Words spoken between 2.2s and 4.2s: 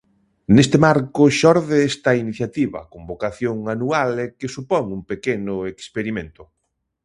iniciativa con vocación anual